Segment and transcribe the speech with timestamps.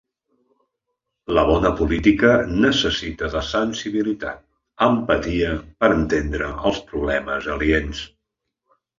[1.37, 2.29] La bona política
[2.63, 4.39] necessita de sensibilitat,
[4.85, 5.51] empatia,
[5.83, 8.01] per entendre els problemes aliens.